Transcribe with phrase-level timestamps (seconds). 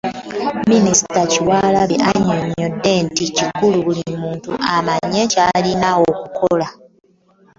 [0.71, 4.29] Minisita Kyewalabye annyonnyodde nti kikulu buli omu
[4.75, 6.67] amanye ky'alina okukola.